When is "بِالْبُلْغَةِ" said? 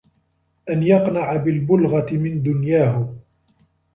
1.35-2.11